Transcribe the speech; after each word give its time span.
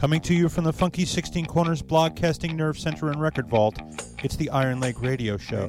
Coming 0.00 0.22
to 0.22 0.34
you 0.34 0.48
from 0.48 0.64
the 0.64 0.72
Funky 0.72 1.04
16 1.04 1.44
Corners 1.44 1.82
Blogcasting 1.82 2.54
Nerve 2.54 2.78
Center 2.78 3.10
and 3.10 3.20
Record 3.20 3.48
Vault, 3.48 3.78
it's 4.24 4.34
the 4.34 4.48
Iron 4.48 4.80
Leg 4.80 4.98
Radio 5.02 5.36
Show. 5.36 5.66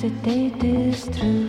hesitate 0.00 0.62
is 0.62 1.08
true. 1.08 1.48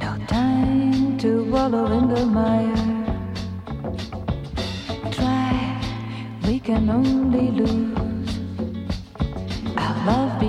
No 0.00 0.16
time 0.28 1.18
to 1.18 1.44
wallow 1.50 1.84
in 1.98 2.08
the 2.08 2.24
mire. 2.24 3.04
Try, 5.10 5.78
we 6.46 6.58
can 6.58 6.88
only 6.88 7.50
lose. 7.50 8.30
Our 9.76 10.06
love 10.06 10.42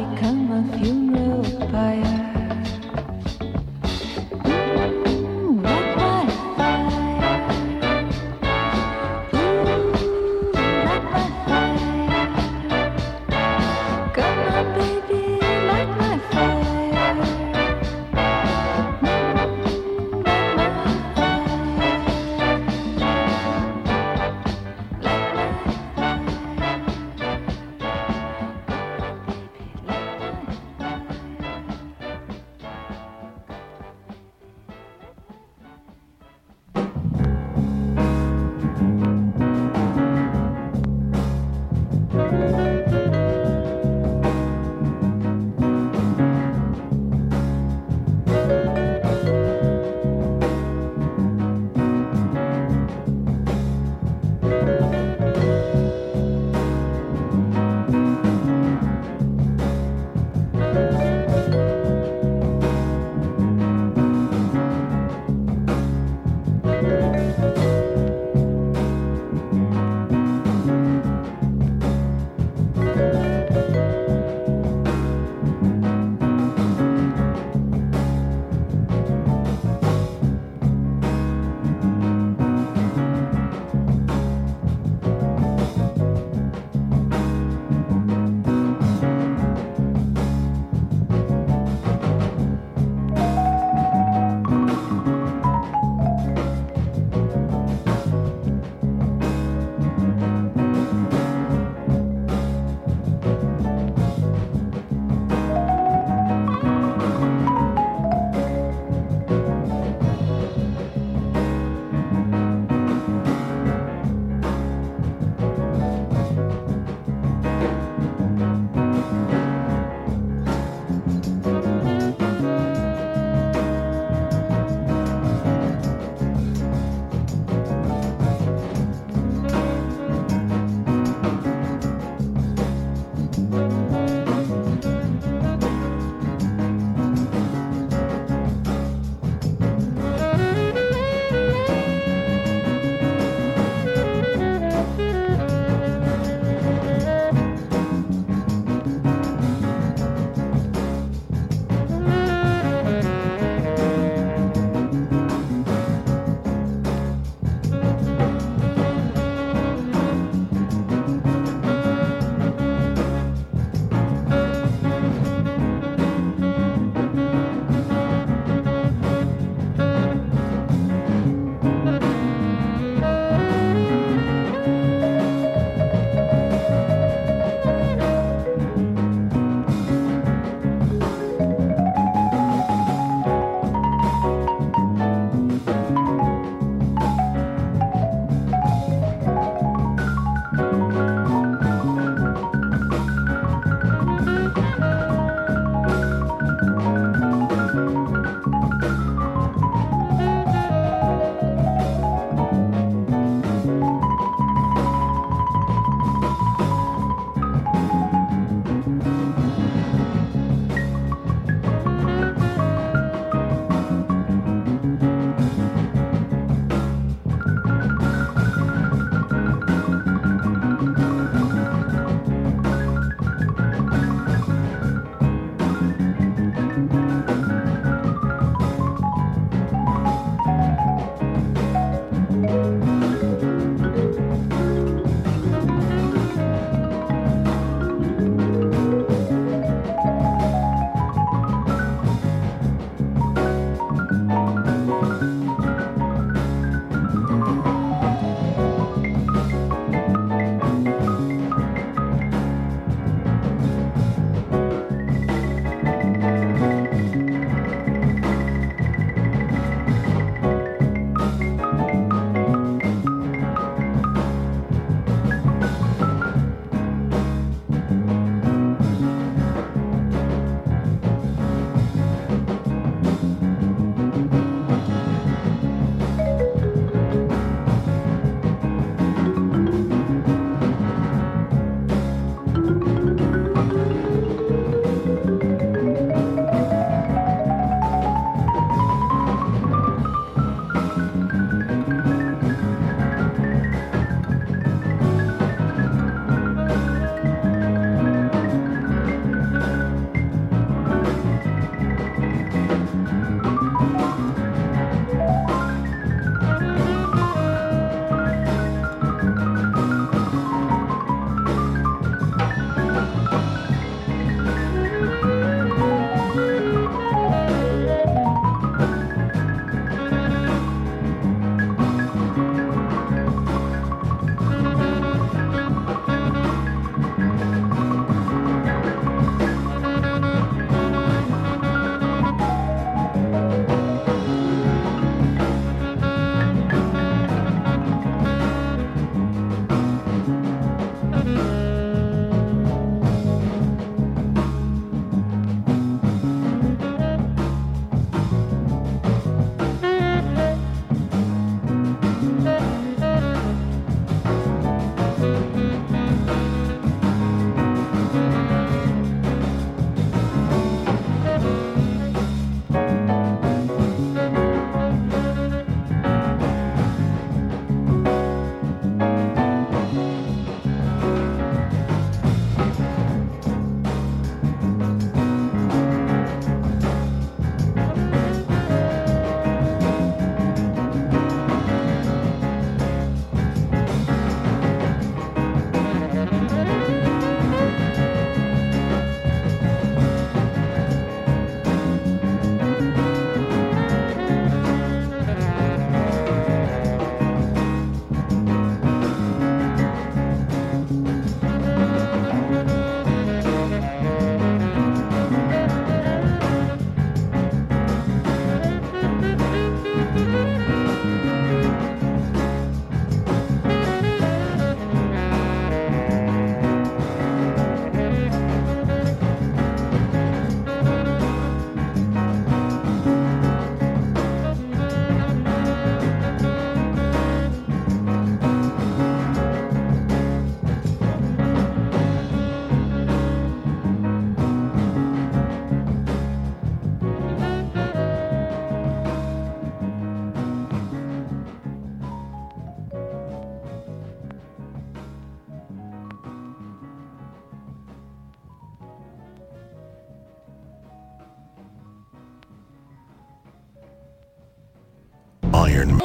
Iron. 455.73 455.99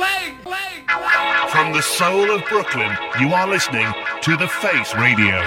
From 1.51 1.73
the 1.73 1.83
soul 1.83 2.31
of 2.31 2.43
Brooklyn, 2.47 2.91
you 3.21 3.33
are 3.35 3.47
listening 3.47 3.87
to 4.23 4.37
The 4.37 4.49
Face 4.49 4.95
Radio. 4.95 5.43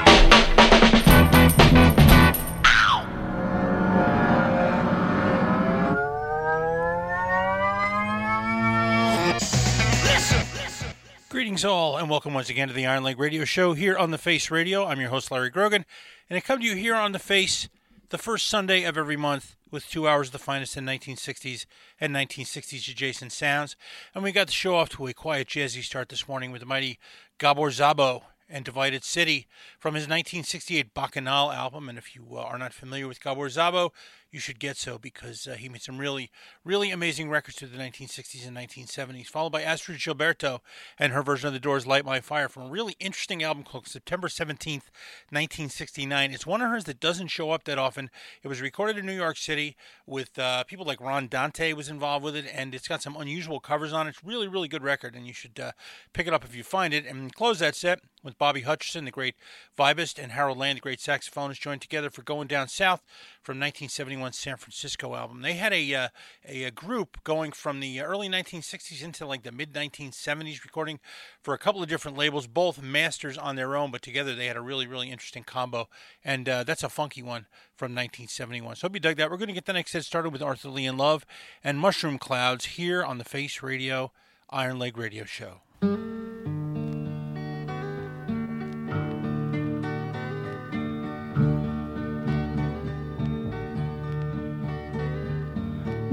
Greetings, 11.29 11.65
all, 11.65 11.97
and 11.97 12.09
welcome 12.09 12.33
once 12.35 12.49
again 12.49 12.67
to 12.67 12.73
the 12.73 12.85
Iron 12.85 13.03
Leg 13.03 13.19
Radio 13.19 13.43
Show 13.45 13.73
here 13.73 13.97
on 13.97 14.11
the 14.11 14.17
Face 14.19 14.51
Radio. 14.51 14.85
I'm 14.85 14.99
your 14.99 15.09
host, 15.09 15.31
Larry 15.31 15.49
Grogan, 15.49 15.85
and 16.29 16.37
I 16.37 16.41
come 16.41 16.59
to 16.59 16.65
you 16.65 16.75
here 16.75 16.95
on 16.95 17.13
the 17.13 17.19
Face 17.19 17.69
the 18.09 18.19
first 18.19 18.47
Sunday 18.47 18.83
of 18.83 18.97
every 18.97 19.17
month 19.17 19.55
with 19.71 19.89
two 19.89 20.07
hours 20.07 20.27
of 20.27 20.33
the 20.33 20.39
finest 20.39 20.77
in 20.77 20.85
1960s 20.85 21.65
and 21.99 22.13
1960s 22.13 22.91
adjacent 22.91 23.31
sounds. 23.31 23.75
And 24.13 24.23
we 24.23 24.31
got 24.31 24.47
the 24.47 24.53
show 24.53 24.75
off 24.75 24.89
to 24.89 25.07
a 25.07 25.13
quiet, 25.13 25.47
jazzy 25.47 25.81
start 25.81 26.09
this 26.09 26.27
morning 26.27 26.51
with 26.51 26.59
the 26.59 26.67
mighty 26.67 26.99
Gabor 27.39 27.69
Szabo 27.69 28.23
and 28.49 28.65
Divided 28.65 29.03
City 29.03 29.47
from 29.79 29.95
his 29.95 30.03
1968 30.03 30.93
Bacchanal 30.93 31.51
album. 31.51 31.87
And 31.87 31.97
if 31.97 32.15
you 32.15 32.27
uh, 32.33 32.41
are 32.41 32.57
not 32.57 32.73
familiar 32.73 33.07
with 33.07 33.23
Gabor 33.23 33.47
Szabo, 33.47 33.91
you 34.31 34.39
should 34.39 34.59
get 34.59 34.77
so 34.77 34.97
because 34.97 35.45
uh, 35.45 35.53
he 35.53 35.67
made 35.67 35.81
some 35.81 35.97
really, 35.97 36.31
really 36.63 36.89
amazing 36.89 37.29
records 37.29 37.57
through 37.57 37.67
the 37.67 37.77
1960s 37.77 38.47
and 38.47 38.55
1970s, 38.55 39.27
followed 39.27 39.51
by 39.51 39.61
Astrud 39.61 39.97
Gilberto 39.97 40.59
and 40.97 41.11
her 41.11 41.21
version 41.21 41.47
of 41.47 41.53
The 41.53 41.59
Doors' 41.59 41.85
Light 41.85 42.05
My 42.05 42.21
Fire 42.21 42.47
from 42.47 42.63
a 42.63 42.69
really 42.69 42.95
interesting 42.99 43.43
album 43.43 43.63
called 43.63 43.87
September 43.87 44.29
17th, 44.29 44.87
1969. 45.29 46.31
It's 46.31 46.45
one 46.45 46.61
of 46.61 46.69
hers 46.69 46.85
that 46.85 47.01
doesn't 47.01 47.27
show 47.27 47.51
up 47.51 47.65
that 47.65 47.77
often. 47.77 48.09
It 48.41 48.47
was 48.47 48.61
recorded 48.61 48.97
in 48.97 49.05
New 49.05 49.15
York 49.15 49.37
City 49.37 49.75
with 50.05 50.39
uh, 50.39 50.63
people 50.63 50.85
like 50.85 51.01
Ron 51.01 51.27
Dante 51.27 51.73
was 51.73 51.89
involved 51.89 52.23
with 52.23 52.35
it, 52.35 52.45
and 52.53 52.73
it's 52.73 52.87
got 52.87 53.01
some 53.01 53.17
unusual 53.17 53.59
covers 53.59 53.91
on 53.91 54.07
it. 54.07 54.11
It's 54.11 54.23
really, 54.23 54.47
really 54.47 54.69
good 54.69 54.83
record, 54.83 55.15
and 55.15 55.27
you 55.27 55.33
should 55.33 55.59
uh, 55.59 55.73
pick 56.13 56.27
it 56.27 56.33
up 56.33 56.45
if 56.45 56.55
you 56.55 56.63
find 56.63 56.93
it. 56.93 57.05
And 57.05 57.35
close 57.35 57.59
that 57.59 57.75
set 57.75 57.99
with 58.23 58.37
Bobby 58.37 58.61
Hutcherson, 58.61 59.05
the 59.05 59.11
great 59.11 59.35
vibist, 59.77 60.21
and 60.21 60.31
Harold 60.31 60.57
Land, 60.57 60.77
the 60.77 60.81
great 60.81 60.99
saxophonist, 60.99 61.59
joined 61.59 61.81
together 61.81 62.09
for 62.09 62.21
Going 62.21 62.47
Down 62.47 62.67
South 62.67 63.01
from 63.41 63.53
1971 63.53 64.20
San 64.31 64.57
Francisco 64.57 65.15
album. 65.15 65.41
They 65.41 65.53
had 65.53 65.73
a, 65.73 65.93
uh, 65.93 66.07
a, 66.47 66.63
a 66.65 66.71
group 66.71 67.23
going 67.23 67.51
from 67.51 67.79
the 67.79 68.01
early 68.01 68.29
1960s 68.29 69.03
into 69.03 69.25
like 69.25 69.43
the 69.43 69.51
mid 69.51 69.73
1970s, 69.73 70.63
recording 70.63 70.99
for 71.41 71.53
a 71.53 71.57
couple 71.57 71.81
of 71.81 71.89
different 71.89 72.17
labels, 72.17 72.47
both 72.47 72.81
masters 72.81 73.37
on 73.37 73.55
their 73.55 73.75
own, 73.75 73.91
but 73.91 74.01
together 74.01 74.35
they 74.35 74.45
had 74.45 74.57
a 74.57 74.61
really 74.61 74.87
really 74.87 75.09
interesting 75.09 75.43
combo, 75.43 75.89
and 76.23 76.47
uh, 76.47 76.63
that's 76.63 76.83
a 76.83 76.89
funky 76.89 77.21
one 77.21 77.47
from 77.75 77.91
1971. 77.91 78.75
So 78.75 78.85
hope 78.85 78.95
you 78.95 78.99
dug 78.99 79.17
that. 79.17 79.31
We're 79.31 79.37
going 79.37 79.47
to 79.47 79.53
get 79.53 79.65
the 79.65 79.73
next 79.73 79.91
set 79.91 80.05
started 80.05 80.31
with 80.31 80.41
Arthur 80.41 80.69
Lee 80.69 80.85
and 80.85 80.97
Love 80.97 81.25
and 81.63 81.79
Mushroom 81.79 82.17
Clouds 82.17 82.65
here 82.65 83.03
on 83.03 83.17
the 83.17 83.25
Face 83.25 83.63
Radio 83.63 84.11
Iron 84.49 84.77
Leg 84.77 84.97
Radio 84.97 85.25
Show. 85.25 86.20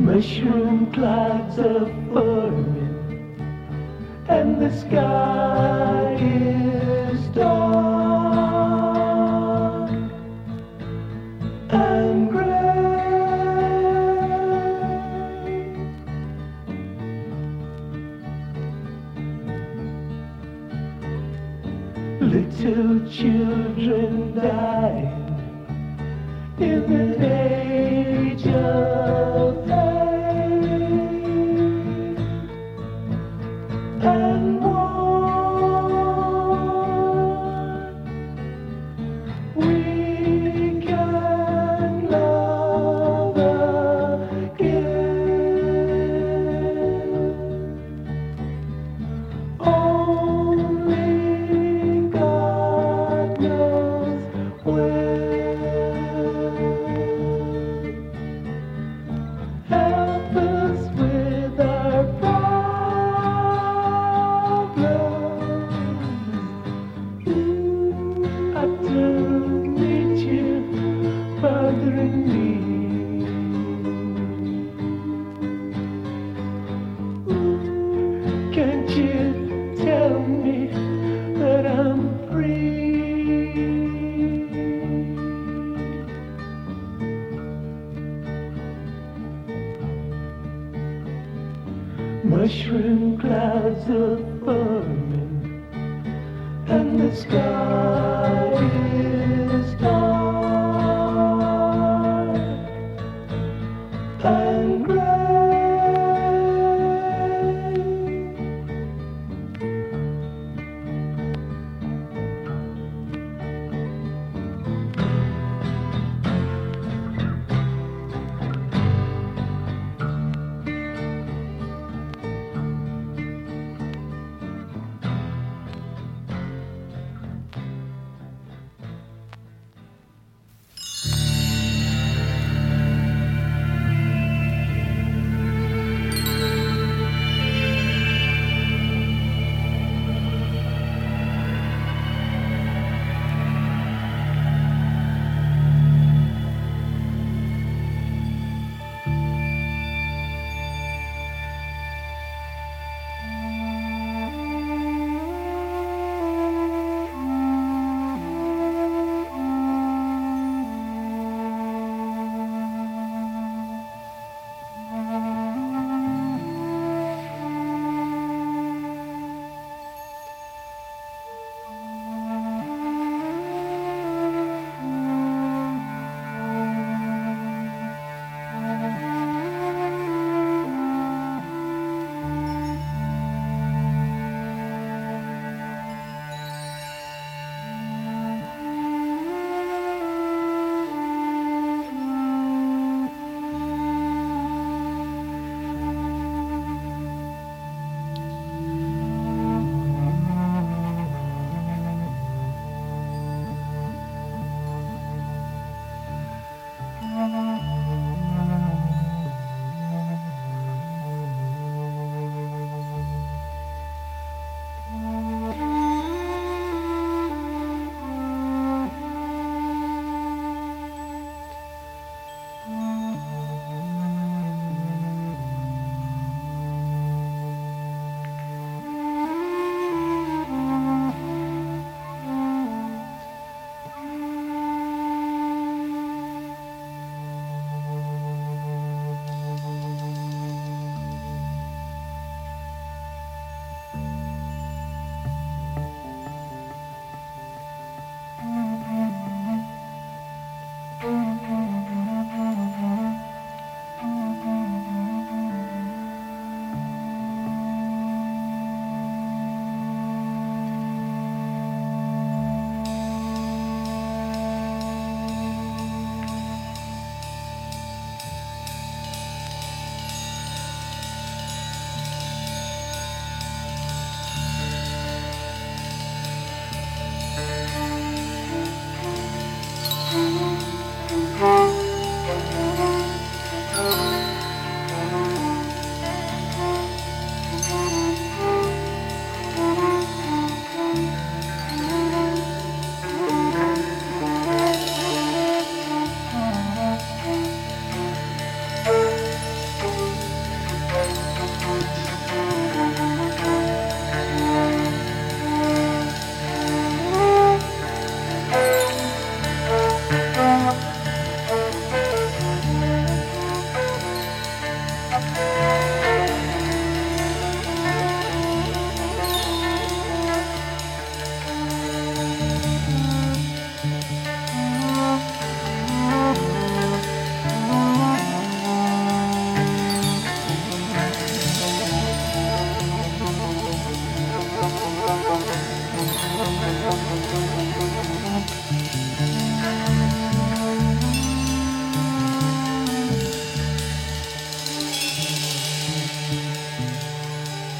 Mushroom 0.08 0.90
clouds 0.90 1.58
are 1.58 1.86
forming, 2.10 3.36
and 4.26 4.58
the 4.60 4.70
sky 4.74 6.16
is 6.18 7.28
dark 7.34 8.30
and 11.68 12.30
gray. 12.30 12.48
Little 22.18 23.06
children 23.10 24.34
dying 24.34 25.28
in 26.58 26.80
the 26.90 27.04
age 27.30 28.46
of 28.46 29.67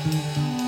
Música 0.04 0.67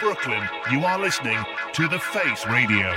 Brooklyn, 0.00 0.48
you 0.72 0.82
are 0.86 0.98
listening 0.98 1.36
to 1.74 1.86
The 1.86 1.98
Face 1.98 2.46
Radio. 2.46 2.90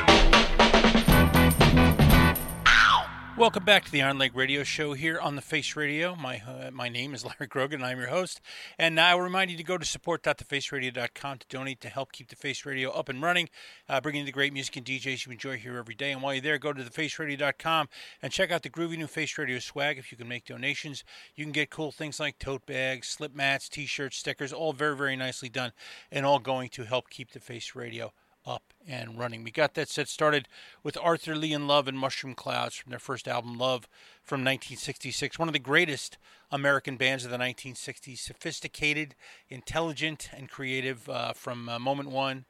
Welcome 3.35 3.65
back 3.65 3.83
to 3.83 3.91
the 3.91 4.01
Iron 4.01 4.17
Leg 4.17 4.33
Radio 4.33 4.63
Show 4.63 4.93
here 4.93 5.19
on 5.19 5.35
the 5.35 5.41
Face 5.41 5.75
Radio. 5.75 6.15
My 6.15 6.41
uh, 6.47 6.71
my 6.71 6.87
name 6.87 7.13
is 7.13 7.25
Larry 7.25 7.47
Grogan, 7.47 7.81
and 7.81 7.85
I'm 7.85 7.99
your 7.99 8.07
host. 8.07 8.39
And 8.77 8.99
I 8.99 9.15
will 9.15 9.21
remind 9.21 9.51
you 9.51 9.57
to 9.57 9.63
go 9.63 9.77
to 9.77 9.85
support.thefaceradio.com 9.85 11.37
to 11.39 11.47
donate 11.49 11.81
to 11.81 11.89
help 11.89 12.11
keep 12.11 12.29
the 12.29 12.35
Face 12.35 12.65
Radio 12.65 12.91
up 12.91 13.09
and 13.09 13.21
running, 13.21 13.49
uh, 13.87 14.01
bringing 14.01 14.25
the 14.25 14.31
great 14.31 14.53
music 14.53 14.77
and 14.77 14.85
DJs 14.85 15.25
you 15.25 15.31
enjoy 15.31 15.57
here 15.57 15.77
every 15.77 15.95
day. 15.95 16.11
And 16.11 16.21
while 16.21 16.33
you're 16.33 16.41
there, 16.41 16.57
go 16.57 16.73
to 16.73 16.83
thefaceradio.com 16.83 17.89
and 18.21 18.31
check 18.31 18.51
out 18.51 18.63
the 18.63 18.69
groovy 18.69 18.97
new 18.97 19.07
Face 19.07 19.37
Radio 19.37 19.59
swag. 19.59 19.97
If 19.97 20.11
you 20.11 20.17
can 20.17 20.27
make 20.27 20.45
donations, 20.45 21.03
you 21.35 21.45
can 21.45 21.51
get 21.51 21.69
cool 21.69 21.91
things 21.91 22.19
like 22.19 22.39
tote 22.39 22.65
bags, 22.65 23.07
slip 23.07 23.35
mats, 23.35 23.69
T-shirts, 23.69 24.17
stickers, 24.17 24.53
all 24.53 24.73
very 24.73 24.95
very 24.95 25.15
nicely 25.15 25.49
done, 25.49 25.71
and 26.11 26.25
all 26.25 26.39
going 26.39 26.69
to 26.69 26.83
help 26.83 27.09
keep 27.09 27.31
the 27.31 27.39
Face 27.39 27.75
Radio 27.75 28.13
up 28.45 28.73
and 28.87 29.17
running. 29.17 29.43
We 29.43 29.51
got 29.51 29.73
that 29.75 29.89
set 29.89 30.07
started 30.07 30.47
with 30.83 30.97
Arthur 31.01 31.35
Lee 31.35 31.53
and 31.53 31.67
Love 31.67 31.87
and 31.87 31.97
Mushroom 31.97 32.35
Clouds 32.35 32.75
from 32.75 32.89
their 32.89 32.99
first 32.99 33.27
album, 33.27 33.57
Love, 33.57 33.87
from 34.21 34.41
1966. 34.41 35.39
One 35.39 35.47
of 35.47 35.53
the 35.53 35.59
greatest 35.59 36.17
American 36.51 36.97
bands 36.97 37.25
of 37.25 37.31
the 37.31 37.37
1960s. 37.37 38.19
Sophisticated, 38.19 39.15
intelligent, 39.49 40.29
and 40.35 40.49
creative 40.49 41.09
uh, 41.09 41.33
from 41.33 41.69
uh, 41.69 41.79
moment 41.79 42.09
one 42.09 42.45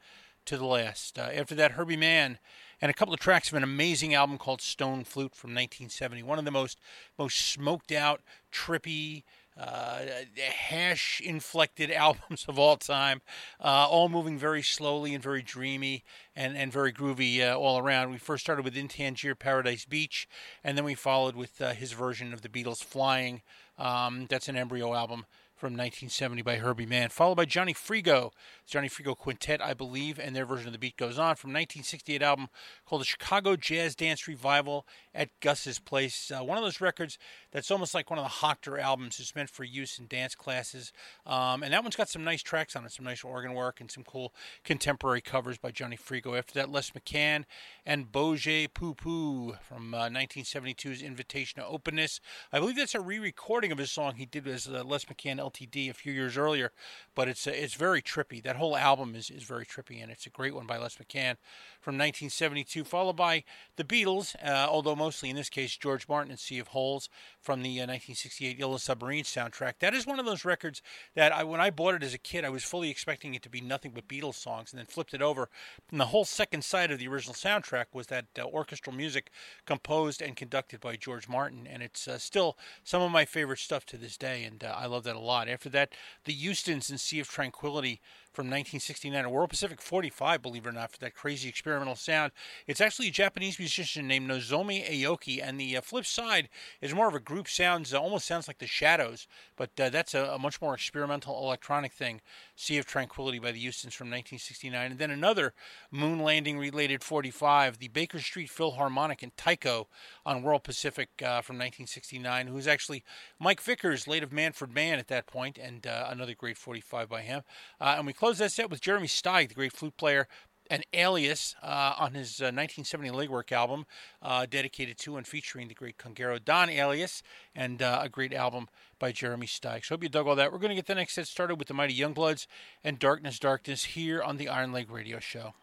to 0.46 0.58
the 0.58 0.66
last. 0.66 1.18
Uh, 1.18 1.30
after 1.34 1.56
that, 1.56 1.74
Herbie 1.74 1.98
Mann 1.98 2.38
and 2.82 2.90
a 2.90 2.94
couple 2.94 3.14
of 3.14 3.20
tracks 3.20 3.50
of 3.50 3.56
an 3.56 3.64
amazing 3.64 4.14
album 4.14 4.38
called 4.38 4.62
Stone 4.62 5.06
Flute 5.06 5.36
from 5.36 5.52
1970. 5.52 6.24
One 6.24 6.40
of 6.40 6.46
the 6.46 6.52
most 6.52 6.80
most 7.18 7.38
smoked 7.38 7.92
out, 7.92 8.22
trippy, 8.52 9.24
uh, 9.58 10.00
hash 10.38 11.22
inflected 11.22 11.92
albums 11.92 12.46
of 12.48 12.58
all 12.58 12.78
time, 12.78 13.22
uh, 13.60 13.88
all 13.90 14.10
moving 14.10 14.38
very 14.38 14.62
slowly 14.62 15.14
and 15.14 15.24
very 15.24 15.42
dreamy 15.42 16.04
and, 16.36 16.58
and 16.58 16.72
very 16.72 16.92
groovy 16.92 17.42
uh, 17.42 17.58
all 17.58 17.78
around. 17.78 18.12
We 18.12 18.18
first 18.18 18.44
started 18.44 18.66
with 18.66 18.76
In 18.76 18.88
Tangier 18.88 19.36
Paradise 19.36 19.86
Beach, 19.86 20.28
and 20.64 20.78
then 20.78 20.86
we 20.86 20.96
followed 20.96 21.36
with 21.36 21.62
uh, 21.62 21.74
his 21.74 21.92
version 21.92 22.34
of 22.34 22.42
the 22.42 22.50
Beatles' 22.50 22.84
Flying. 22.84 23.42
Um, 23.78 24.28
that's 24.30 24.48
an 24.50 24.56
embryo 24.56 24.94
album 24.94 25.26
from 25.64 25.76
1970 25.76 26.42
by 26.42 26.58
Herbie 26.58 26.86
Mann, 26.86 27.08
followed 27.08 27.36
by 27.36 27.46
Johnny 27.46 27.74
Frigo, 27.74 28.32
Johnny 28.68 28.90
Frigo 28.90 29.18
Quintet, 29.18 29.62
I 29.62 29.74
believe, 29.74 30.20
and 30.20 30.36
their 30.36 30.46
version 30.46 30.68
of 30.68 30.74
The 30.74 30.78
Beat 30.78 30.98
Goes 30.98 31.18
On 31.18 31.38
from 31.38 31.52
1968 31.52 32.22
album 32.22 32.50
called 32.86 33.00
the 33.00 33.06
Chicago 33.06 33.56
Jazz 33.56 33.96
Dance 33.96 34.28
Revival 34.28 34.86
at 35.16 35.30
Gus's 35.40 35.80
Place. 35.80 36.30
Uh, 36.30 36.44
one 36.44 36.58
of 36.58 36.66
those 36.66 36.82
records 36.82 37.18
that's 37.54 37.72
almost 37.72 37.94
like 37.94 38.10
one 38.10 38.20
of 38.20 38.26
the 38.26 38.46
Hoctor 38.46 38.78
albums. 38.78 39.22
It's 39.22 39.34
meant 39.36 39.50
for 39.50 39.64
use 39.64 39.98
in 39.98 40.08
dance 40.08 40.36
classes, 40.36 40.92
um, 41.26 41.64
and 41.64 41.72
that 41.72 41.82
one's 41.82 41.96
got 41.96 42.10
some 42.10 42.26
nice 42.26 42.44
tracks 42.44 42.76
on 42.76 42.84
it, 42.84 42.92
some 42.92 43.06
nice 43.06 43.24
organ 43.24 43.54
work, 43.54 43.80
and 43.80 43.90
some 43.90 44.04
cool 44.04 44.34
contemporary 44.66 45.22
covers 45.22 45.58
by 45.58 45.72
Johnny 45.72 45.96
Frigo. 45.96 46.38
After 46.38 46.56
that, 46.56 46.72
Les 46.72 46.90
McCann 46.90 47.46
and 47.86 48.12
Boje 48.12 48.68
Poo 48.74 49.56
from 49.62 49.94
uh, 49.94 50.10
1972's 50.10 51.02
Invitation 51.02 51.62
to 51.62 51.68
Openness. 51.68 52.20
I 52.52 52.60
believe 52.60 52.76
that's 52.76 52.96
a 52.96 53.00
re-recording 53.00 53.72
of 53.72 53.78
his 53.78 53.92
song 53.92 54.16
he 54.16 54.26
did 54.26 54.46
as 54.46 54.68
uh, 54.68 54.84
Les 54.84 55.06
McCann 55.06 55.40
LTD 55.54 55.90
a 55.90 55.94
few 55.94 56.14
years 56.14 56.38
earlier, 56.38 56.72
but 57.16 57.28
it's 57.28 57.46
it's 57.48 57.74
very 57.74 58.02
trippy. 58.02 58.42
That 58.42 58.56
whole 58.56 58.76
album 58.76 59.16
is, 59.16 59.30
is 59.30 59.44
very 59.44 59.66
trippy, 59.66 60.02
and 60.02 60.12
it's 60.12 60.26
a 60.26 60.30
great 60.30 60.56
one 60.56 60.66
by 60.66 60.78
Les 60.78 60.96
McCann 60.96 61.38
from 61.80 61.96
1972, 61.96 62.84
followed 62.84 63.16
by 63.16 63.44
the 63.76 63.84
Beatles, 63.84 64.36
uh, 64.44 64.68
although 64.70 64.96
mostly 64.96 65.30
in 65.30 65.36
this 65.36 65.50
case 65.50 65.78
George 65.78 66.08
Martin 66.08 66.32
and 66.32 66.40
Sea 66.40 66.60
of 66.60 66.70
Holes 66.70 67.10
from 67.40 67.62
the 67.62 67.72
uh, 67.80 67.86
1968 67.86 68.58
Yellow 68.58 68.78
Submarine 68.78 69.24
soundtrack. 69.24 69.74
That 69.80 69.94
is 69.94 70.08
one 70.08 70.20
of 70.20 70.26
those 70.26 70.46
records 70.46 70.82
that 71.16 71.32
I, 71.32 71.44
when 71.44 71.62
I 71.62 71.70
bought 71.70 71.96
it 71.96 72.04
as 72.04 72.14
a 72.14 72.20
kid, 72.20 72.46
I 72.46 72.50
was 72.50 72.64
fully 72.64 72.90
expecting 72.90 73.36
it 73.36 73.44
to 73.44 73.50
be 73.50 73.62
nothing 73.62 73.92
but 73.94 74.08
Beatles 74.08 74.36
songs, 74.36 74.72
and 74.72 74.80
then 74.80 74.86
flipped 74.86 75.14
it 75.14 75.22
over, 75.22 75.50
and 75.92 76.00
the 76.00 76.08
whole 76.08 76.26
second 76.26 76.64
side 76.64 76.92
of 76.92 77.00
the 77.00 77.08
original 77.08 77.36
soundtrack 77.36 77.86
was 77.94 78.08
that 78.08 78.26
uh, 78.40 78.44
orchestral 78.44 78.96
music 78.96 79.30
composed 79.66 80.22
and 80.22 80.36
conducted 80.36 80.80
by 80.80 80.96
George 80.96 81.28
Martin, 81.28 81.68
and 81.68 81.84
it's 81.84 82.08
uh, 82.08 82.18
still 82.18 82.58
some 82.84 83.02
of 83.02 83.12
my 83.12 83.26
favorite 83.26 83.60
stuff 83.60 83.86
to 83.86 83.98
this 83.98 84.18
day, 84.18 84.44
and 84.44 84.64
uh, 84.64 84.74
I 84.76 84.86
love 84.86 85.04
that 85.04 85.16
a 85.16 85.20
lot. 85.20 85.43
After 85.48 85.70
that, 85.70 85.94
the 86.26 86.34
Houstons 86.34 86.90
and 86.90 87.00
Sea 87.00 87.20
of 87.20 87.30
Tranquility 87.30 88.02
from 88.34 88.48
1969, 88.48 89.26
a 89.26 89.30
World 89.30 89.52
Pacific 89.52 89.80
45, 89.80 90.42
believe 90.42 90.66
it 90.66 90.70
or 90.70 90.72
not, 90.72 90.92
for 90.92 90.98
that 90.98 91.14
crazy 91.14 91.48
experimental 91.48 91.96
sound. 91.96 92.32
It's 92.66 92.82
actually 92.82 93.10
a 93.10 93.12
Japanese 93.12 93.60
musician 93.60 94.08
named 94.08 94.30
Nozomi 94.30 94.84
Aoki, 94.90 95.40
and 95.42 95.60
the 95.60 95.78
uh, 95.78 95.82
flip 95.82 96.08
side 96.08 96.50
is 96.82 96.96
more 96.96 97.08
of 97.08 97.14
a 97.14 97.20
group 97.20 97.48
sounds, 97.48 97.94
uh, 97.94 98.02
almost 98.02 98.26
sounds 98.26 98.48
like 98.48 98.58
the 98.58 98.66
Shadows, 98.66 99.28
but 99.56 99.70
uh, 99.80 99.90
that's 99.90 100.16
a, 100.16 100.24
a, 100.24 100.40
much 100.40 100.62
more 100.62 100.74
experimental 100.74 101.38
electronic 101.44 101.94
thing. 101.94 102.22
Sea 102.56 102.80
of 102.80 102.88
Tranquility 102.88 103.38
by 103.38 103.52
the 103.52 103.60
Houstons 103.60 103.94
from 103.94 104.08
1969, 104.08 104.92
and 104.92 105.00
then 105.00 105.12
another 105.12 105.54
moon 105.92 106.20
landing 106.20 106.58
related 106.58 107.04
45, 107.04 107.78
the 107.78 107.88
Baker 107.90 108.20
Street 108.20 108.50
Philharmonic 108.50 109.22
and 109.22 109.36
Tycho 109.38 109.88
on 110.26 110.42
World 110.42 110.64
Pacific 110.64 111.10
uh, 111.22 111.42
from 111.42 111.58
1969, 111.58 112.48
who's 112.48 112.68
actually 112.68 113.04
Mike 113.40 113.62
Vickers, 113.62 114.08
late 114.08 114.24
of 114.24 114.34
Manfred 114.34 114.74
Mann 114.74 114.98
at 114.98 115.08
that 115.10 115.28
point, 115.28 115.60
and 115.60 115.86
uh, 115.86 116.08
another 116.10 116.34
great 116.34 116.58
45 116.58 117.08
by 117.08 117.22
him. 117.22 117.44
Uh, 117.80 117.96
and 117.98 118.08
we 118.08 118.14
close 118.24 118.38
that 118.38 118.54
set 118.54 118.70
with 118.70 118.80
Jeremy 118.80 119.08
Steig, 119.08 119.50
the 119.50 119.54
great 119.54 119.74
flute 119.74 119.98
player, 119.98 120.30
and 120.72 120.86
Alias 120.94 121.58
uh, 121.62 121.96
on 121.98 122.14
his 122.14 122.40
uh, 122.40 122.56
1970 122.56 123.10
legwork 123.10 123.52
album, 123.52 123.86
uh, 124.22 124.46
dedicated 124.50 124.98
to 125.00 125.18
and 125.18 125.28
featuring 125.28 125.68
the 125.68 125.74
great 125.74 125.98
conguero 125.98 126.42
Don 126.42 126.70
Alias, 126.70 127.22
and 127.54 127.82
uh, 127.82 128.00
a 128.02 128.08
great 128.08 128.34
album 128.34 128.70
by 128.98 129.12
Jeremy 129.12 129.46
Steig. 129.46 129.84
So 129.84 129.96
hope 129.96 130.04
you 130.04 130.08
dug 130.08 130.26
all 130.26 130.38
that. 130.38 130.54
We're 130.54 130.60
going 130.60 130.70
to 130.70 130.76
get 130.76 130.86
the 130.86 130.96
next 130.96 131.16
set 131.16 131.28
started 131.28 131.56
with 131.56 131.68
the 131.68 131.74
Mighty 131.74 131.94
Youngbloods 131.94 132.48
and 132.82 132.98
Darkness, 132.98 133.40
Darkness 133.40 133.84
here 133.84 134.24
on 134.24 134.38
the 134.38 134.48
Iron 134.48 134.72
Leg 134.72 134.90
Radio 134.90 135.20
Show. 135.20 135.54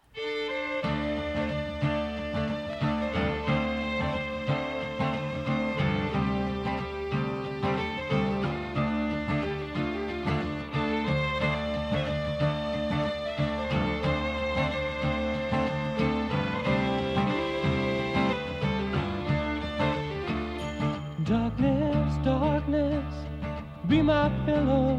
Be 24.00 24.06
my 24.06 24.30
pillow. 24.46 24.98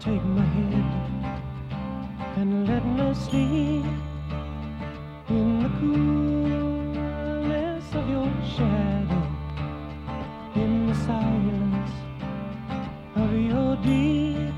Take 0.00 0.24
my 0.24 0.44
head 0.44 0.84
and 2.36 2.66
let 2.68 2.84
me 2.84 3.14
sleep 3.14 3.84
in 5.28 5.62
the 5.62 5.68
coolness 5.78 7.14
of 7.94 8.08
your 8.08 8.32
shadow, 8.54 9.22
in 10.56 10.86
the 10.88 10.94
silence 11.06 11.92
of 13.16 13.32
your 13.50 13.76
deep. 13.76 14.54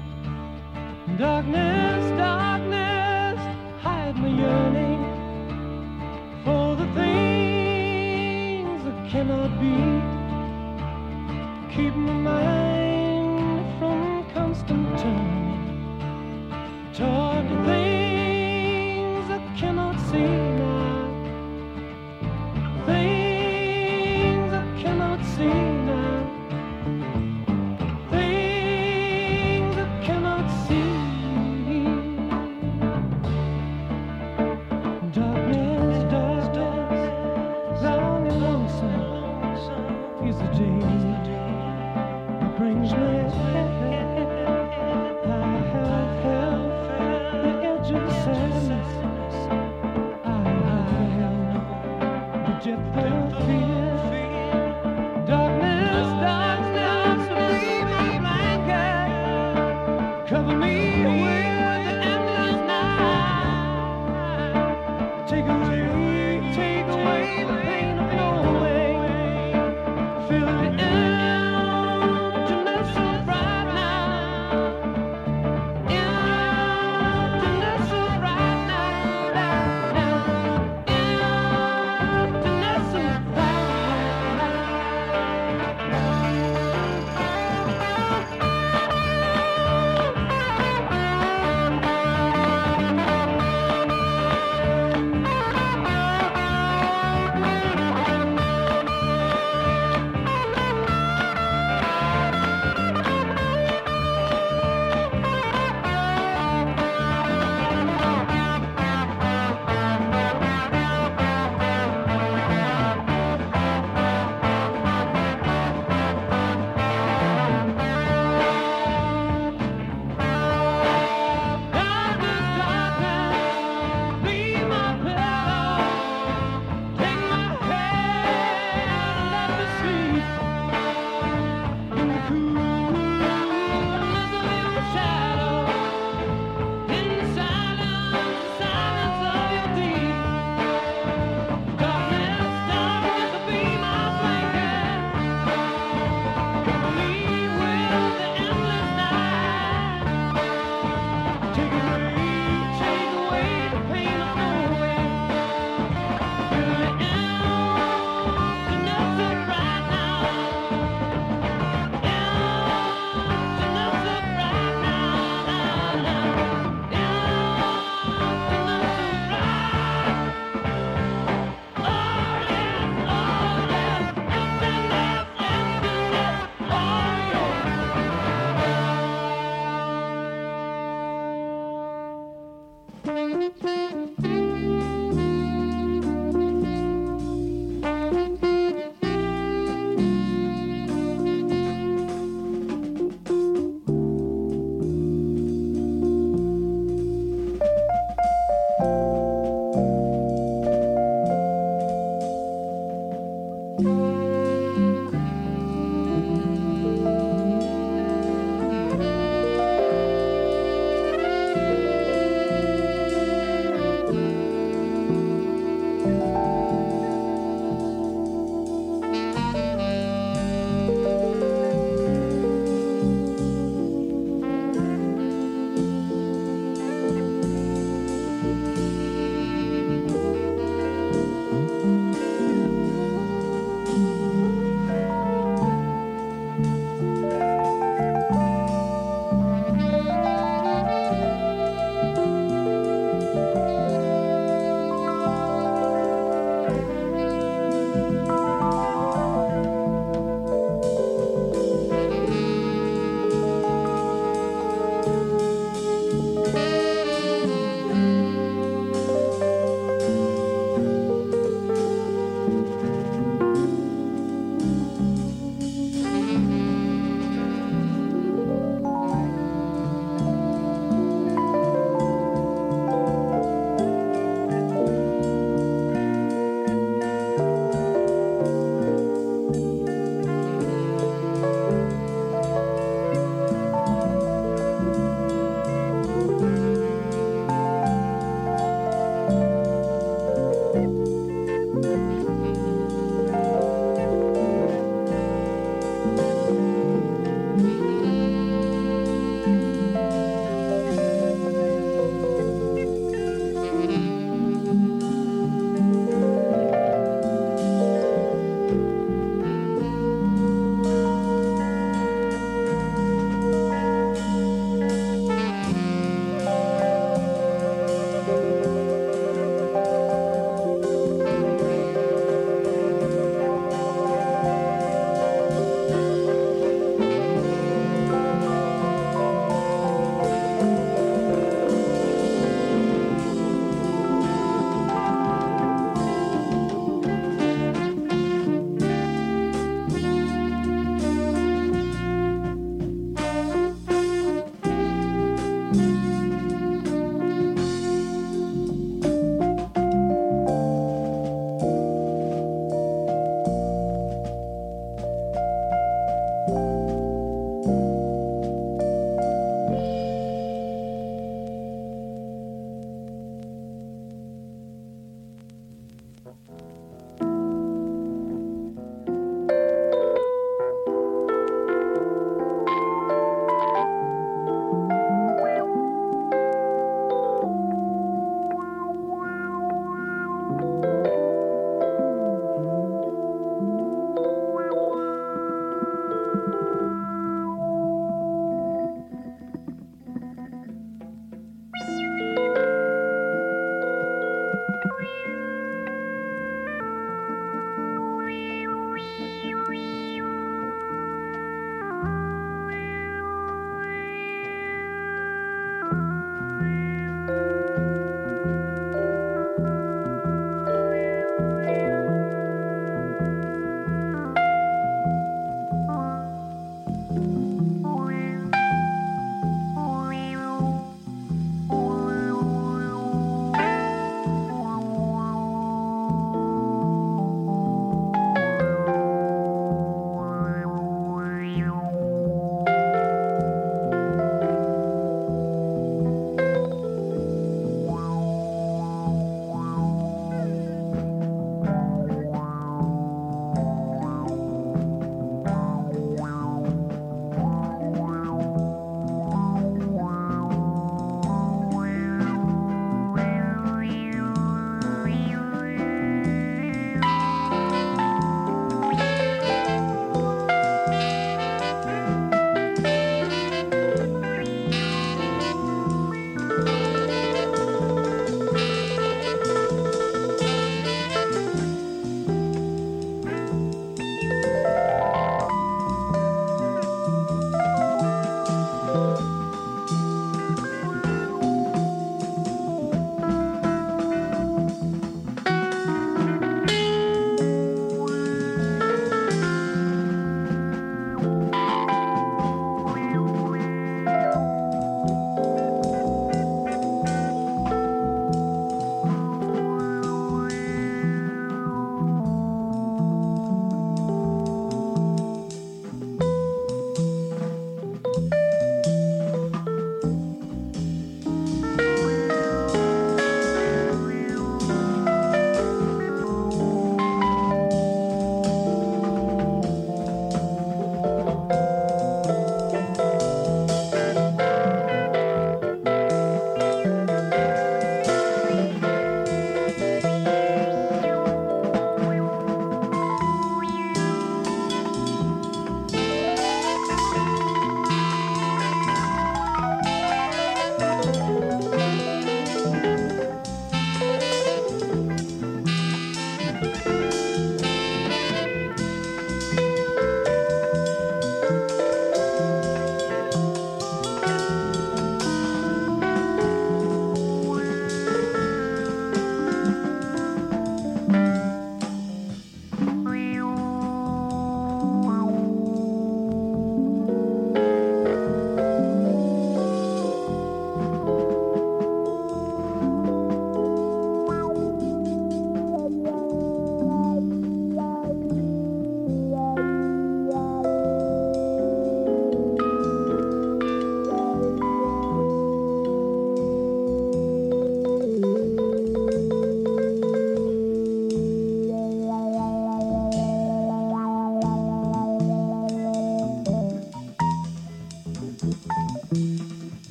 Darkness, 1.18 2.15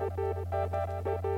Música 0.00 1.29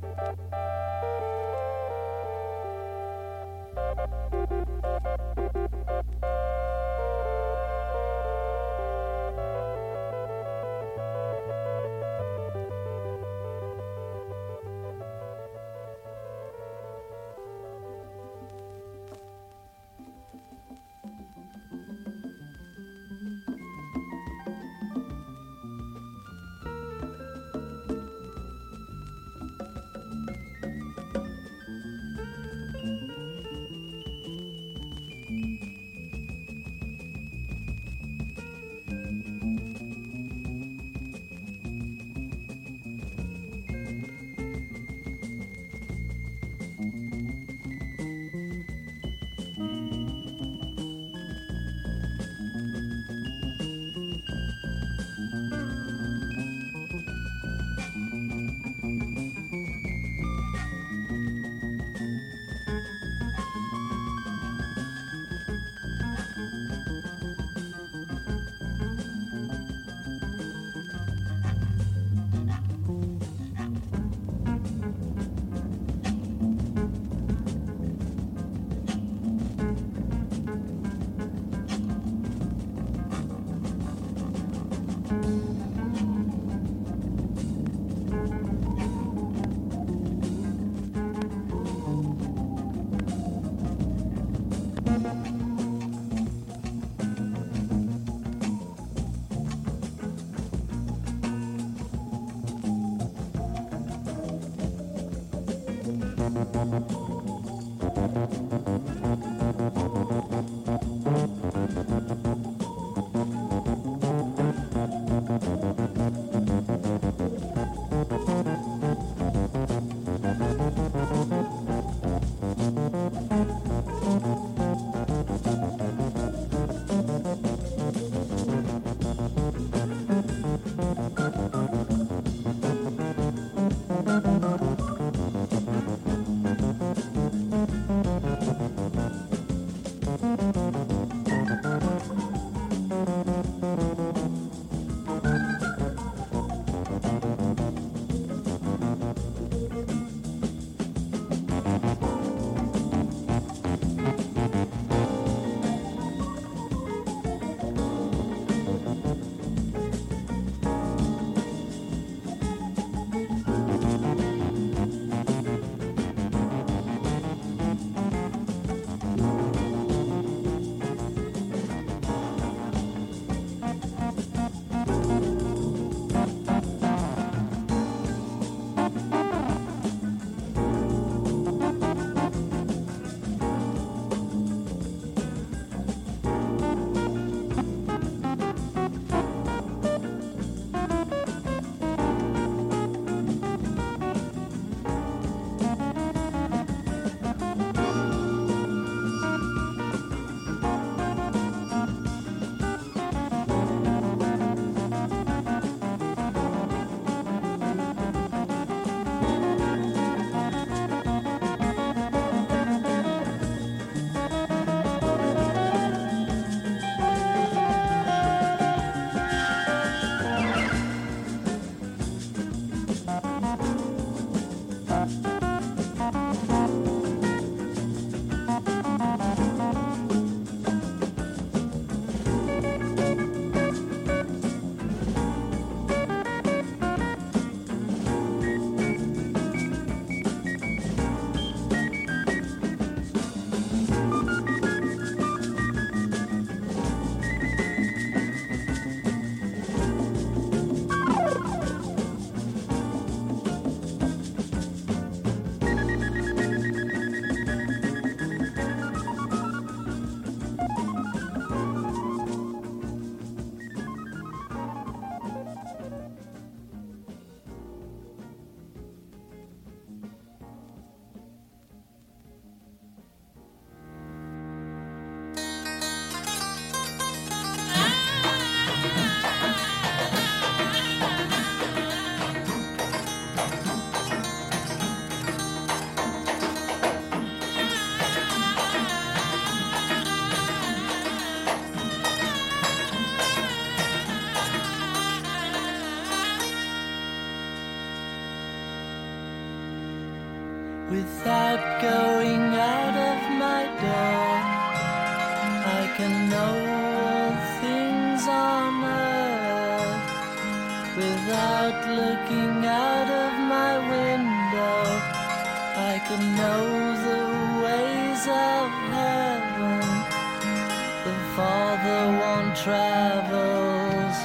further 321.83 322.17
one 322.17 322.55
travels, 322.55 324.17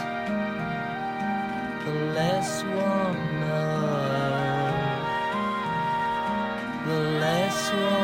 the 1.85 1.91
less 2.13 2.63
one 2.63 3.39
knows, 3.41 4.77
the 6.85 6.99
less 7.19 7.71
one. 7.71 7.96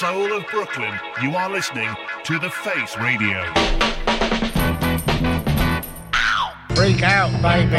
Soul 0.00 0.32
of 0.32 0.46
Brooklyn, 0.46 0.98
you 1.22 1.36
are 1.36 1.50
listening 1.50 1.94
to 2.24 2.38
The 2.38 2.48
Face 2.48 2.96
Radio. 2.96 3.44
Freak 6.74 7.02
out, 7.02 7.30
baby. 7.42 7.76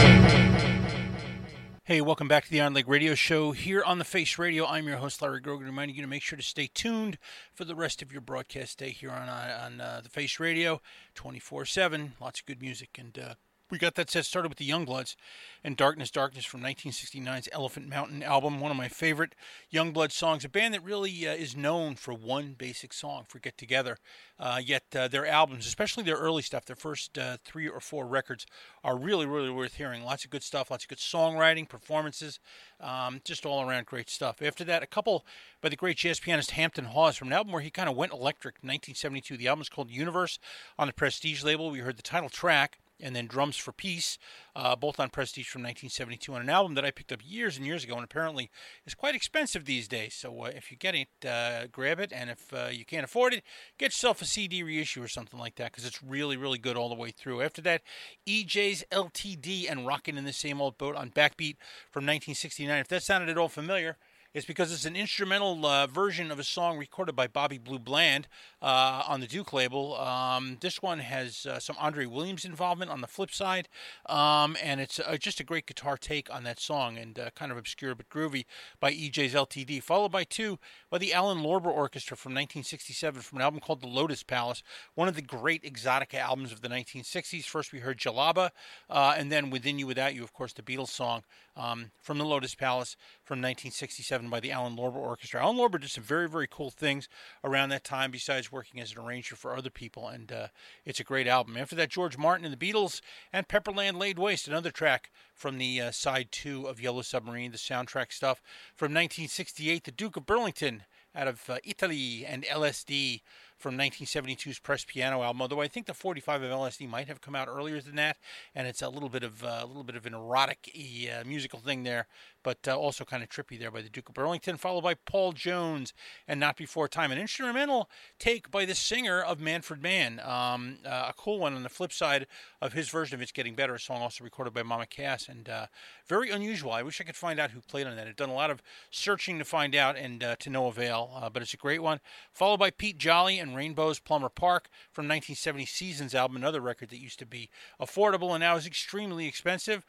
Hey, 1.83 1.99
welcome 1.99 2.27
back 2.27 2.43
to 2.45 2.51
the 2.51 2.61
Iron 2.61 2.75
Leg 2.75 2.87
Radio 2.87 3.15
Show 3.15 3.53
here 3.53 3.83
on 3.83 3.97
the 3.97 4.05
Face 4.05 4.37
Radio. 4.37 4.67
I'm 4.67 4.87
your 4.87 4.97
host, 4.97 5.19
Larry 5.23 5.41
Grogan, 5.41 5.65
reminding 5.65 5.95
you 5.95 6.03
to 6.03 6.07
make 6.07 6.21
sure 6.21 6.37
to 6.37 6.43
stay 6.43 6.69
tuned 6.71 7.17
for 7.55 7.65
the 7.65 7.73
rest 7.73 8.03
of 8.03 8.11
your 8.11 8.21
broadcast 8.21 8.77
day 8.77 8.91
here 8.91 9.09
on 9.09 9.27
uh, 9.27 9.59
on 9.65 9.81
uh, 9.81 10.01
the 10.03 10.09
Face 10.09 10.39
Radio, 10.39 10.79
24/7. 11.15 12.11
Lots 12.21 12.41
of 12.41 12.45
good 12.45 12.61
music, 12.61 12.99
and 12.99 13.17
uh, 13.17 13.33
we 13.71 13.77
got 13.77 13.95
that 13.95 14.09
set 14.09 14.25
started 14.25 14.49
with 14.49 14.57
the 14.57 14.69
Youngbloods 14.69 15.15
and 15.63 15.77
Darkness, 15.77 16.11
Darkness 16.11 16.43
from 16.43 16.61
1969's 16.61 17.47
Elephant 17.53 17.87
Mountain 17.87 18.21
album, 18.21 18.59
one 18.59 18.69
of 18.69 18.77
my 18.77 18.89
favorite 18.89 19.33
Youngblood 19.73 20.11
songs. 20.11 20.43
A 20.43 20.49
band 20.49 20.73
that 20.73 20.83
really 20.83 21.27
uh, 21.27 21.33
is 21.33 21.55
known 21.55 21.95
for 21.95 22.13
one 22.13 22.53
basic 22.57 22.91
song, 22.91 23.23
for 23.27 23.39
Get 23.39 23.57
Together. 23.57 23.97
Uh, 24.37 24.59
yet 24.63 24.83
uh, 24.95 25.07
their 25.07 25.25
albums, 25.25 25.65
especially 25.65 26.03
their 26.03 26.17
early 26.17 26.41
stuff, 26.41 26.65
their 26.65 26.75
first 26.75 27.17
uh, 27.17 27.37
three 27.45 27.67
or 27.67 27.79
four 27.79 28.05
records, 28.05 28.45
are 28.83 28.97
really, 28.97 29.25
really 29.25 29.49
worth 29.49 29.75
hearing. 29.75 30.03
Lots 30.03 30.25
of 30.25 30.31
good 30.31 30.43
stuff, 30.43 30.69
lots 30.69 30.83
of 30.83 30.89
good 30.89 30.97
songwriting, 30.97 31.69
performances, 31.69 32.39
um, 32.79 33.21
just 33.23 33.45
all 33.45 33.61
around 33.61 33.85
great 33.85 34.09
stuff. 34.09 34.41
After 34.41 34.63
that, 34.65 34.83
a 34.83 34.87
couple 34.87 35.25
by 35.61 35.69
the 35.69 35.75
great 35.75 35.97
jazz 35.97 36.19
pianist 36.19 36.51
Hampton 36.51 36.85
Hawes 36.85 37.15
from 37.15 37.29
an 37.29 37.33
album 37.33 37.53
where 37.53 37.61
he 37.61 37.69
kind 37.69 37.87
of 37.87 37.95
went 37.95 38.11
electric 38.11 38.55
1972. 38.55 39.37
The 39.37 39.47
album 39.47 39.61
is 39.61 39.69
called 39.69 39.89
Universe 39.89 40.39
on 40.77 40.87
the 40.87 40.93
Prestige 40.93 41.43
label. 41.43 41.69
We 41.69 41.79
heard 41.79 41.97
the 41.97 42.03
title 42.03 42.29
track 42.29 42.79
and 43.01 43.15
then 43.15 43.27
Drums 43.27 43.57
for 43.57 43.71
Peace, 43.71 44.17
uh, 44.55 44.75
both 44.75 44.99
on 44.99 45.09
Prestige 45.09 45.47
from 45.47 45.61
1972, 45.61 46.33
on 46.33 46.41
an 46.41 46.49
album 46.49 46.75
that 46.75 46.85
I 46.85 46.91
picked 46.91 47.11
up 47.11 47.19
years 47.23 47.57
and 47.57 47.65
years 47.65 47.83
ago, 47.83 47.95
and 47.95 48.03
apparently 48.03 48.49
is 48.85 48.93
quite 48.93 49.15
expensive 49.15 49.65
these 49.65 49.87
days. 49.87 50.13
So 50.13 50.43
uh, 50.43 50.51
if 50.55 50.71
you 50.71 50.77
get 50.77 50.95
it, 50.95 51.09
uh, 51.27 51.67
grab 51.71 51.99
it, 51.99 52.11
and 52.13 52.29
if 52.29 52.53
uh, 52.53 52.67
you 52.71 52.85
can't 52.85 53.03
afford 53.03 53.33
it, 53.33 53.43
get 53.77 53.87
yourself 53.87 54.21
a 54.21 54.25
CD 54.25 54.63
reissue 54.63 55.03
or 55.03 55.07
something 55.07 55.39
like 55.39 55.55
that 55.55 55.71
because 55.71 55.85
it's 55.85 56.03
really, 56.03 56.37
really 56.37 56.59
good 56.59 56.77
all 56.77 56.89
the 56.89 56.95
way 56.95 57.11
through. 57.11 57.41
After 57.41 57.61
that, 57.61 57.81
EJ's 58.27 58.83
LTD 58.91 59.69
and 59.69 59.87
Rockin' 59.87 60.17
in 60.17 60.25
the 60.25 60.33
Same 60.33 60.61
Old 60.61 60.77
Boat 60.77 60.95
on 60.95 61.09
Backbeat 61.09 61.57
from 61.89 62.05
1969. 62.05 62.79
If 62.79 62.87
that 62.89 63.03
sounded 63.03 63.29
at 63.29 63.37
all 63.37 63.49
familiar, 63.49 63.97
it's 64.33 64.45
because 64.45 64.71
it's 64.71 64.85
an 64.85 64.95
instrumental 64.95 65.65
uh, 65.65 65.87
version 65.87 66.31
of 66.31 66.39
a 66.39 66.43
song 66.43 66.77
recorded 66.77 67.15
by 67.15 67.27
Bobby 67.27 67.57
Blue 67.57 67.79
Bland 67.79 68.29
uh, 68.61 69.03
on 69.05 69.19
the 69.19 69.27
Duke 69.27 69.51
label. 69.51 69.97
Um, 69.97 70.57
this 70.61 70.81
one 70.81 70.99
has 70.99 71.45
uh, 71.45 71.59
some 71.59 71.75
Andre 71.77 72.05
Williams 72.05 72.45
involvement 72.45 72.91
on 72.91 73.01
the 73.01 73.07
flip 73.07 73.31
side, 73.31 73.67
um, 74.05 74.55
and 74.63 74.79
it's 74.79 74.99
uh, 74.99 75.17
just 75.17 75.41
a 75.41 75.43
great 75.43 75.65
guitar 75.65 75.97
take 75.97 76.33
on 76.33 76.45
that 76.45 76.61
song 76.61 76.97
and 76.97 77.19
uh, 77.19 77.29
kind 77.31 77.51
of 77.51 77.57
obscure 77.57 77.93
but 77.93 78.07
groovy 78.09 78.45
by 78.79 78.93
EJ's 78.93 79.33
LTD, 79.33 79.83
followed 79.83 80.13
by 80.13 80.23
two 80.23 80.57
by 80.89 80.97
the 80.97 81.13
Alan 81.13 81.39
Lorber 81.39 81.67
Orchestra 81.67 82.15
from 82.15 82.31
1967 82.31 83.21
from 83.21 83.39
an 83.39 83.41
album 83.41 83.59
called 83.59 83.81
The 83.81 83.87
Lotus 83.87 84.23
Palace, 84.23 84.63
one 84.95 85.09
of 85.09 85.15
the 85.15 85.21
great 85.21 85.63
exotica 85.63 86.19
albums 86.19 86.53
of 86.53 86.61
the 86.61 86.69
1960s. 86.69 87.43
First 87.43 87.73
we 87.73 87.79
heard 87.79 87.97
Jalaba, 87.97 88.51
uh, 88.89 89.13
and 89.17 89.29
then 89.29 89.49
Within 89.49 89.77
You 89.77 89.87
Without 89.87 90.15
You, 90.15 90.23
of 90.23 90.31
course, 90.31 90.53
the 90.53 90.61
Beatles 90.61 90.87
song 90.87 91.23
um, 91.55 91.91
from 92.01 92.17
The 92.17 92.25
Lotus 92.25 92.55
Palace 92.55 92.95
from 93.23 93.39
1967 93.39 94.29
by 94.29 94.39
the 94.39 94.51
Alan 94.51 94.75
Lorber 94.75 94.95
Orchestra. 94.95 95.41
Alan 95.41 95.57
Lorber 95.57 95.79
did 95.79 95.91
some 95.91 96.03
very, 96.03 96.27
very 96.27 96.47
cool 96.49 96.71
things 96.71 97.09
around 97.43 97.69
that 97.69 97.83
time 97.83 98.11
besides 98.11 98.51
working 98.51 98.79
as 98.79 98.91
an 98.91 98.99
arranger 98.99 99.35
for 99.35 99.55
other 99.55 99.69
people, 99.69 100.07
and 100.07 100.31
uh, 100.31 100.47
it's 100.85 100.99
a 100.99 101.05
great 101.05 101.27
album. 101.27 101.57
After 101.57 101.75
that, 101.75 101.89
George 101.89 102.17
Martin 102.17 102.45
and 102.45 102.57
the 102.57 102.73
Beatles 102.73 103.01
and 103.33 103.47
Pepperland 103.47 103.97
Laid 103.99 104.19
Waste, 104.19 104.47
another 104.47 104.71
track 104.71 105.11
from 105.33 105.57
the 105.57 105.81
uh, 105.81 105.91
side 105.91 106.29
two 106.31 106.65
of 106.65 106.81
Yellow 106.81 107.01
Submarine, 107.01 107.51
the 107.51 107.57
soundtrack 107.57 108.11
stuff 108.11 108.41
from 108.75 108.87
1968, 108.91 109.83
The 109.83 109.91
Duke 109.91 110.17
of 110.17 110.25
Burlington 110.25 110.83
out 111.13 111.27
of 111.27 111.49
uh, 111.49 111.57
Italy 111.63 112.25
and 112.25 112.43
LSD 112.43 113.21
from 113.61 113.77
1972's 113.77 114.59
Press 114.59 114.83
Piano 114.83 115.21
album. 115.21 115.41
Although 115.41 115.61
I 115.61 115.67
think 115.67 115.85
the 115.85 115.93
45 115.93 116.43
of 116.43 116.51
LSD 116.51 116.89
might 116.89 117.07
have 117.07 117.21
come 117.21 117.35
out 117.35 117.47
earlier 117.47 117.79
than 117.79 117.95
that, 117.95 118.17
and 118.55 118.67
it's 118.67 118.81
a 118.81 118.89
little 118.89 119.09
bit 119.09 119.23
of 119.23 119.43
uh, 119.43 119.59
a 119.61 119.65
little 119.65 119.83
bit 119.83 119.95
of 119.95 120.05
an 120.05 120.13
erotic 120.13 120.71
uh, 120.75 121.23
musical 121.25 121.59
thing 121.59 121.83
there, 121.83 122.07
but 122.43 122.67
uh, 122.67 122.75
also 122.75 123.05
kind 123.05 123.23
of 123.23 123.29
trippy 123.29 123.59
there 123.59 123.71
by 123.71 123.81
the 123.81 123.89
Duke 123.89 124.09
of 124.09 124.15
Burlington, 124.15 124.57
followed 124.57 124.81
by 124.81 124.93
Paul 124.93 125.31
Jones 125.31 125.93
and 126.27 126.39
Not 126.39 126.57
Before 126.57 126.87
Time, 126.87 127.11
an 127.11 127.17
instrumental 127.17 127.89
take 128.19 128.51
by 128.51 128.65
the 128.65 128.75
singer 128.75 129.21
of 129.21 129.39
Manfred 129.39 129.81
Mann, 129.81 130.19
um, 130.19 130.77
uh, 130.85 131.07
a 131.09 131.13
cool 131.17 131.39
one 131.39 131.53
on 131.53 131.63
the 131.63 131.69
flip 131.69 131.91
side 131.91 132.27
of 132.61 132.73
his 132.73 132.89
version 132.89 133.15
of 133.15 133.21
It's 133.21 133.31
Getting 133.31 133.55
Better, 133.55 133.75
a 133.75 133.79
song 133.79 134.01
also 134.01 134.23
recorded 134.23 134.53
by 134.53 134.63
Mama 134.63 134.85
Cass, 134.85 135.27
and 135.27 135.49
uh, 135.49 135.67
very 136.07 136.29
unusual. 136.29 136.71
I 136.71 136.83
wish 136.83 136.99
I 137.01 137.03
could 137.03 137.15
find 137.15 137.39
out 137.39 137.51
who 137.51 137.61
played 137.61 137.87
on 137.87 137.95
that. 137.95 138.07
I've 138.07 138.15
done 138.15 138.29
a 138.29 138.33
lot 138.33 138.51
of 138.51 138.61
searching 138.89 139.37
to 139.39 139.45
find 139.45 139.75
out 139.75 139.97
and 139.97 140.23
uh, 140.23 140.35
to 140.37 140.49
no 140.49 140.67
avail, 140.67 141.11
uh, 141.15 141.29
but 141.29 141.41
it's 141.41 141.53
a 141.53 141.57
great 141.57 141.81
one. 141.81 141.99
Followed 142.33 142.59
by 142.59 142.71
Pete 142.71 142.97
Jolly 142.97 143.39
and 143.39 143.55
Rainbows 143.55 143.99
Plumber 143.99 144.29
Park 144.29 144.69
from 144.91 145.05
1970 145.05 145.65
Seasons 145.65 146.15
album, 146.15 146.37
another 146.37 146.61
record 146.61 146.89
that 146.89 146.99
used 146.99 147.19
to 147.19 147.25
be 147.25 147.49
affordable 147.79 148.31
and 148.31 148.41
now 148.41 148.55
is 148.55 148.65
extremely 148.65 149.27
expensive. 149.27 149.85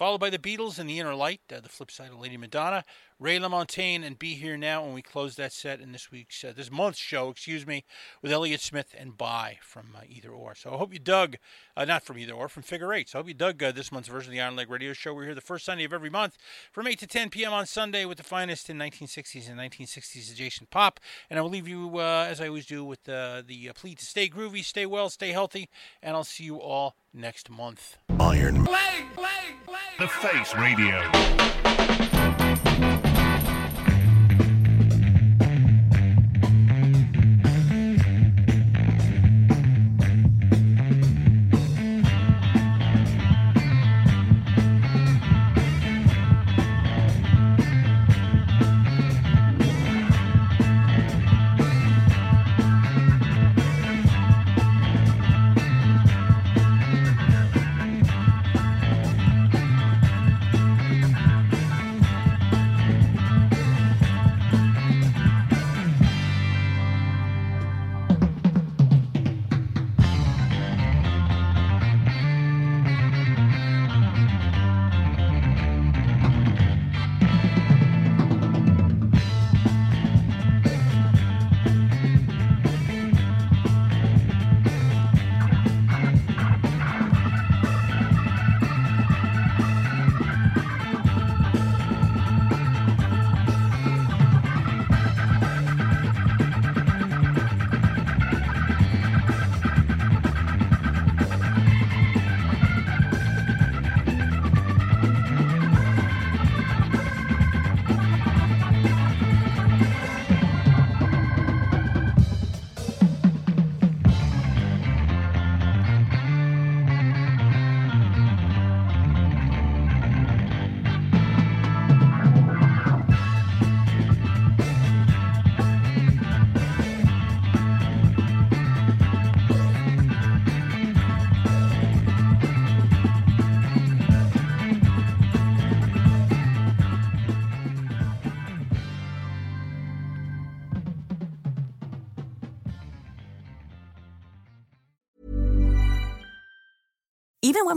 Followed 0.00 0.20
by 0.20 0.30
the 0.30 0.38
Beatles 0.38 0.78
and 0.78 0.88
the 0.88 0.98
Inner 0.98 1.14
Light, 1.14 1.42
uh, 1.54 1.60
the 1.60 1.68
flip 1.68 1.90
side 1.90 2.08
of 2.08 2.18
Lady 2.18 2.38
Madonna, 2.38 2.86
Ray 3.20 3.38
LaMontagne, 3.38 4.02
and 4.02 4.18
Be 4.18 4.32
Here 4.32 4.56
Now. 4.56 4.82
And 4.82 4.94
we 4.94 5.02
close 5.02 5.36
that 5.36 5.52
set 5.52 5.78
in 5.78 5.92
this 5.92 6.10
week's, 6.10 6.42
uh, 6.42 6.54
this 6.56 6.70
month's 6.70 6.98
show, 6.98 7.28
excuse 7.28 7.66
me, 7.66 7.84
with 8.22 8.32
Elliott 8.32 8.62
Smith 8.62 8.94
and 8.98 9.18
Bye 9.18 9.58
from 9.60 9.88
uh, 9.94 10.00
Either 10.08 10.30
Or. 10.30 10.54
So 10.54 10.72
I 10.72 10.78
hope 10.78 10.94
you 10.94 10.98
dug, 10.98 11.36
uh, 11.76 11.84
not 11.84 12.02
from 12.02 12.16
Either 12.16 12.32
Or, 12.32 12.48
from 12.48 12.62
Figure 12.62 12.94
Eight. 12.94 13.10
So 13.10 13.18
I 13.18 13.20
hope 13.20 13.28
you 13.28 13.34
dug 13.34 13.62
uh, 13.62 13.72
this 13.72 13.92
month's 13.92 14.08
version 14.08 14.30
of 14.30 14.32
the 14.32 14.40
Iron 14.40 14.56
Leg 14.56 14.70
Radio 14.70 14.94
Show. 14.94 15.12
We're 15.12 15.26
here 15.26 15.34
the 15.34 15.42
first 15.42 15.66
Sunday 15.66 15.84
of 15.84 15.92
every 15.92 16.08
month 16.08 16.38
from 16.72 16.86
8 16.86 16.98
to 16.98 17.06
10 17.06 17.28
p.m. 17.28 17.52
on 17.52 17.66
Sunday 17.66 18.06
with 18.06 18.16
the 18.16 18.24
finest 18.24 18.70
in 18.70 18.78
1960s 18.78 19.50
and 19.50 19.58
1960s 19.60 20.32
adjacent 20.32 20.70
pop. 20.70 20.98
And 21.28 21.38
I 21.38 21.42
will 21.42 21.50
leave 21.50 21.68
you, 21.68 21.98
uh, 21.98 22.26
as 22.26 22.40
I 22.40 22.48
always 22.48 22.64
do, 22.64 22.82
with 22.82 23.06
uh, 23.06 23.42
the 23.46 23.68
uh, 23.68 23.74
plea 23.74 23.96
to 23.96 24.04
stay 24.04 24.30
groovy, 24.30 24.64
stay 24.64 24.86
well, 24.86 25.10
stay 25.10 25.32
healthy, 25.32 25.68
and 26.02 26.16
I'll 26.16 26.24
see 26.24 26.44
you 26.44 26.56
all 26.56 26.96
next 27.12 27.50
month. 27.50 27.98
Iron. 28.18 28.64
Leg 28.64 29.04
The 29.98 30.08
Face 30.08 30.54
Radio. 30.54 32.09